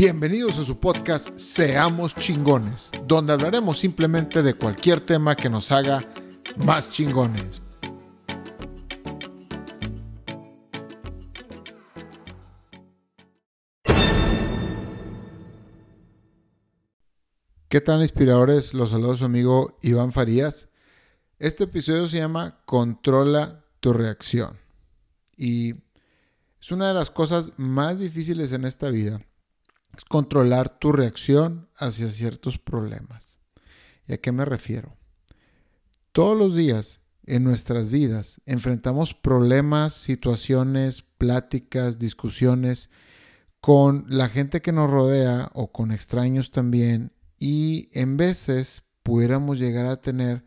[0.00, 5.98] Bienvenidos a su podcast Seamos chingones, donde hablaremos simplemente de cualquier tema que nos haga
[6.64, 7.60] más chingones.
[17.68, 18.74] ¿Qué tal inspiradores?
[18.74, 20.68] Los saludos su amigo Iván Farías.
[21.40, 24.56] Este episodio se llama Controla tu reacción.
[25.36, 25.72] Y
[26.60, 29.20] es una de las cosas más difíciles en esta vida,
[30.08, 33.38] controlar tu reacción hacia ciertos problemas.
[34.06, 34.96] ¿Y a qué me refiero?
[36.12, 42.90] Todos los días en nuestras vidas enfrentamos problemas, situaciones, pláticas, discusiones
[43.60, 49.86] con la gente que nos rodea o con extraños también y en veces pudiéramos llegar
[49.86, 50.44] a tener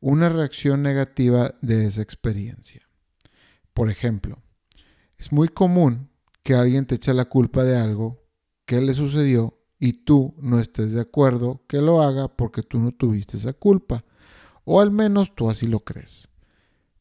[0.00, 2.88] una reacción negativa de esa experiencia.
[3.74, 4.42] Por ejemplo,
[5.18, 6.10] es muy común
[6.42, 8.19] que alguien te eche la culpa de algo
[8.70, 12.92] que le sucedió y tú no estés de acuerdo que lo haga porque tú no
[12.92, 14.04] tuviste esa culpa.
[14.62, 16.28] O al menos tú así lo crees.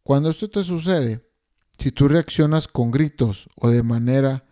[0.02, 1.30] Cuando esto te sucede,
[1.78, 4.46] si tú reaccionas con gritos o de manera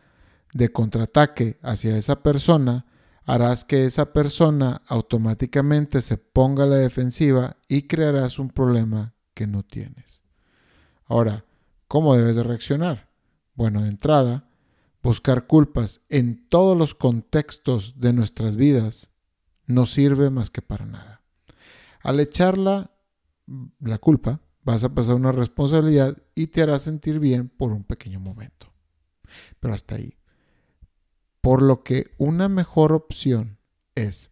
[0.53, 2.85] de contraataque hacia esa persona,
[3.25, 9.47] harás que esa persona automáticamente se ponga a la defensiva y crearás un problema que
[9.47, 10.21] no tienes.
[11.07, 11.45] Ahora,
[11.87, 13.09] ¿cómo debes de reaccionar?
[13.55, 14.46] Bueno, de entrada,
[15.07, 19.09] buscar culpas en todos los contextos de nuestras vidas
[19.65, 21.21] no sirve más que para nada.
[22.01, 22.91] Al echarla
[23.79, 28.19] la culpa, vas a pasar una responsabilidad y te hará sentir bien por un pequeño
[28.19, 28.73] momento.
[29.61, 30.17] Pero hasta ahí.
[31.39, 33.59] Por lo que una mejor opción
[33.95, 34.31] es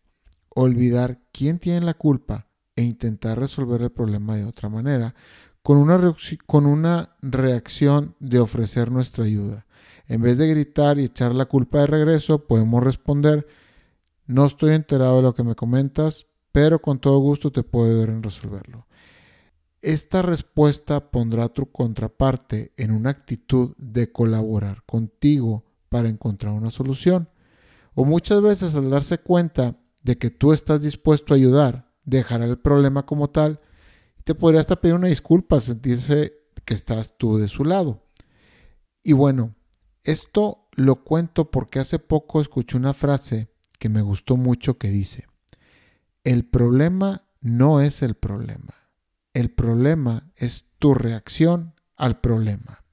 [0.50, 5.16] olvidar quién tiene la culpa e intentar resolver el problema de otra manera,
[5.62, 6.14] con una,
[6.46, 9.65] con una reacción de ofrecer nuestra ayuda.
[10.08, 13.48] En vez de gritar y echar la culpa de regreso, podemos responder,
[14.28, 18.10] no estoy enterado de lo que me comentas, pero con todo gusto te puedo ayudar
[18.10, 18.88] en resolverlo.
[19.82, 26.72] Esta respuesta pondrá a tu contraparte en una actitud de colaborar contigo para encontrar una
[26.72, 27.30] solución.
[27.94, 32.58] O muchas veces al darse cuenta de que tú estás dispuesto a ayudar, dejará el
[32.58, 33.60] problema como tal
[34.20, 36.34] y te podría hasta pedir una disculpa, sentirse
[36.66, 38.04] que estás tú de su lado.
[39.04, 39.56] Y bueno,
[40.06, 43.50] esto lo cuento porque hace poco escuché una frase
[43.80, 45.28] que me gustó mucho que dice,
[46.24, 48.74] el problema no es el problema,
[49.34, 52.84] el problema es tu reacción al problema.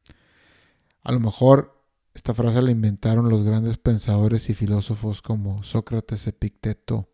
[1.03, 1.85] A lo mejor
[2.15, 7.11] esta frase la inventaron los grandes pensadores y filósofos como Sócrates, Epicteto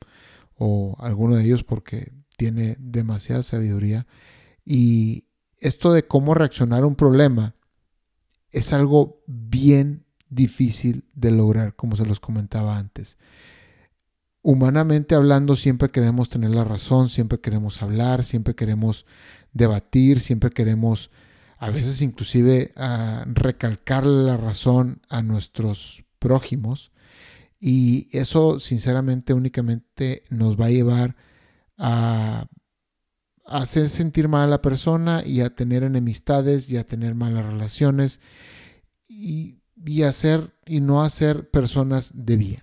[0.54, 4.06] o alguno de ellos porque tiene demasiada sabiduría.
[4.64, 7.54] Y esto de cómo reaccionar a un problema
[8.52, 13.16] es algo bien difícil de lograr, como se los comentaba antes.
[14.42, 19.04] Humanamente hablando, siempre queremos tener la razón, siempre queremos hablar, siempre queremos
[19.52, 21.10] debatir, siempre queremos
[21.58, 26.92] a veces inclusive a recalcar la razón a nuestros prójimos
[27.60, 31.16] y eso sinceramente únicamente nos va a llevar
[31.76, 32.46] a,
[33.48, 38.20] hacer sentir mal a la persona y a tener enemistades y a tener malas relaciones
[39.08, 42.62] y, y hacer y no hacer personas de bien.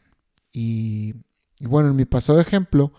[0.52, 1.16] Y,
[1.60, 2.94] y bueno, en mi pasado ejemplo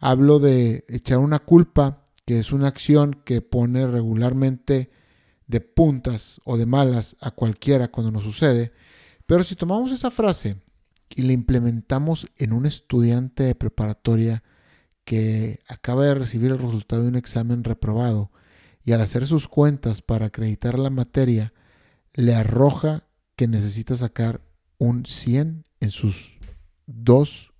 [0.00, 4.90] hablo de echar una culpa, que es una acción que pone regularmente
[5.46, 8.72] de puntas o de malas a cualquiera cuando nos sucede,
[9.26, 10.56] pero si tomamos esa frase
[11.14, 14.42] y la implementamos en un estudiante de preparatoria
[15.06, 18.30] que acaba de recibir el resultado de un examen reprobado
[18.84, 21.54] y al hacer sus cuentas para acreditar la materia,
[22.12, 23.04] le arroja
[23.36, 24.42] que necesita sacar
[24.78, 26.38] un 100 en sus
[26.86, 27.52] dos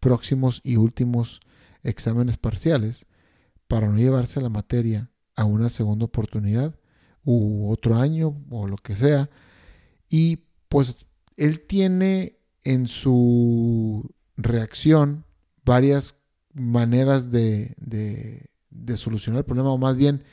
[0.00, 1.40] próximos y últimos
[1.82, 3.06] exámenes parciales
[3.68, 6.74] para no llevarse la materia a una segunda oportunidad,
[7.24, 9.30] u otro año o lo que sea.
[10.08, 15.24] Y pues él tiene en su reacción
[15.64, 16.16] varias
[16.54, 20.24] maneras de, de, solucionar el problema, o más bien,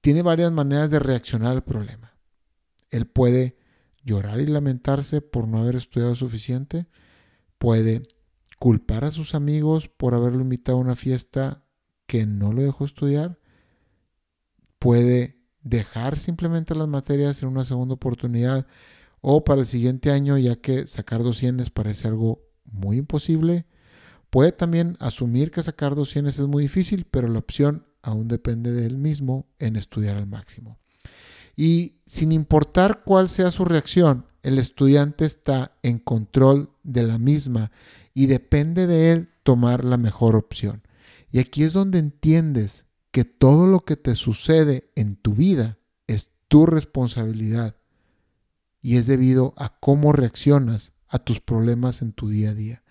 [0.00, 2.14] tiene varias maneras de reaccionar al problema.
[2.90, 3.56] Él puede
[4.04, 6.86] llorar y lamentarse por no haber estudiado suficiente,
[7.58, 8.02] puede
[8.58, 11.64] culpar a sus amigos por haberlo invitado a una fiesta
[12.06, 13.38] que no lo dejó estudiar,
[14.78, 18.66] puede dejar simplemente las materias en una segunda oportunidad
[19.20, 23.66] o para el siguiente año, ya que sacar 200 parece algo muy imposible.
[24.32, 28.86] Puede también asumir que sacar 200 es muy difícil, pero la opción aún depende de
[28.86, 30.78] él mismo en estudiar al máximo.
[31.54, 37.72] Y sin importar cuál sea su reacción, el estudiante está en control de la misma
[38.14, 40.80] y depende de él tomar la mejor opción.
[41.30, 45.76] Y aquí es donde entiendes que todo lo que te sucede en tu vida
[46.06, 47.76] es tu responsabilidad
[48.80, 52.82] y es debido a cómo reaccionas a tus problemas en tu día a día.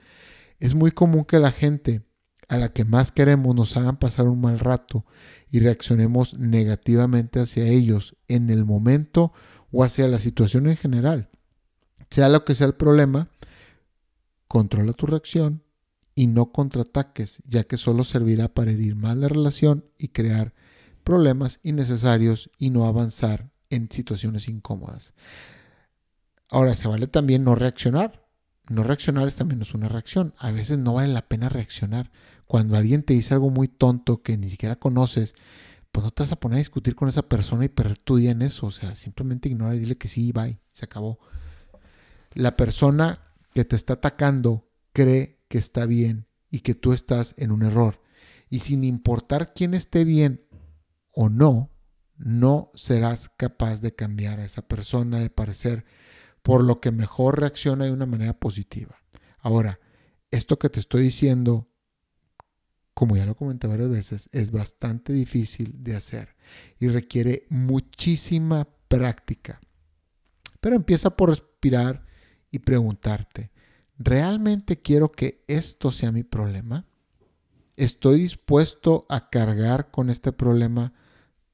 [0.61, 2.03] Es muy común que la gente
[2.47, 5.05] a la que más queremos nos hagan pasar un mal rato
[5.49, 9.33] y reaccionemos negativamente hacia ellos en el momento
[9.71, 11.29] o hacia la situación en general.
[12.11, 13.31] Sea lo que sea el problema,
[14.47, 15.63] controla tu reacción
[16.13, 20.53] y no contraataques, ya que solo servirá para herir más la relación y crear
[21.03, 25.15] problemas innecesarios y no avanzar en situaciones incómodas.
[26.49, 28.20] Ahora, se vale también no reaccionar.
[28.69, 30.33] No reaccionar es también una reacción.
[30.37, 32.11] A veces no vale la pena reaccionar.
[32.45, 35.35] Cuando alguien te dice algo muy tonto que ni siquiera conoces,
[35.91, 38.31] pues no te vas a poner a discutir con esa persona y perder tu día
[38.31, 38.67] en eso.
[38.67, 41.19] O sea, simplemente ignora y dile que sí, bye, se acabó.
[42.33, 47.51] La persona que te está atacando cree que está bien y que tú estás en
[47.51, 48.01] un error.
[48.49, 50.45] Y sin importar quién esté bien
[51.13, 51.71] o no,
[52.17, 55.85] no serás capaz de cambiar a esa persona de parecer,
[56.41, 59.01] por lo que mejor reacciona de una manera positiva.
[59.39, 59.79] Ahora,
[60.31, 61.67] esto que te estoy diciendo,
[62.93, 66.35] como ya lo comenté varias veces, es bastante difícil de hacer
[66.79, 69.61] y requiere muchísima práctica.
[70.59, 72.05] Pero empieza por respirar
[72.51, 73.51] y preguntarte,
[73.97, 76.85] ¿realmente quiero que esto sea mi problema?
[77.75, 80.93] ¿Estoy dispuesto a cargar con este problema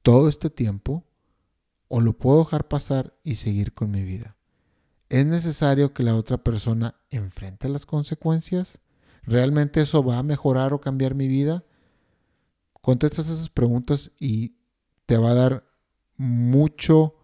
[0.02, 1.06] todo este tiempo?
[1.88, 4.37] ¿O lo puedo dejar pasar y seguir con mi vida?
[5.08, 8.78] ¿Es necesario que la otra persona enfrente las consecuencias?
[9.22, 11.64] ¿Realmente eso va a mejorar o cambiar mi vida?
[12.80, 14.56] Contestas esas preguntas y
[15.06, 15.64] te va a dar
[16.16, 17.14] mucho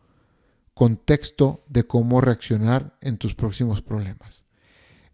[0.72, 4.44] contexto de cómo reaccionar en tus próximos problemas.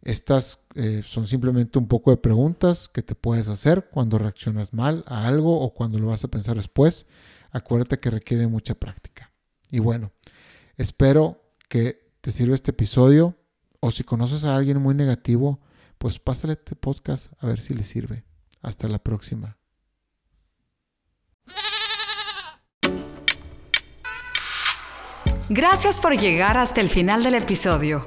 [0.03, 5.05] Estas eh, son simplemente un poco de preguntas que te puedes hacer cuando reaccionas mal
[5.07, 7.07] a algo o cuando lo vas a pensar después.
[7.51, 9.33] Acuérdate que requiere mucha práctica.
[9.71, 10.13] Y bueno,
[10.77, 13.37] espero que te sirva este episodio
[13.81, 15.61] o si conoces a alguien muy negativo,
[15.99, 18.25] pues pásale este podcast a ver si le sirve.
[18.63, 19.57] Hasta la próxima.
[25.49, 28.07] Gracias por llegar hasta el final del episodio.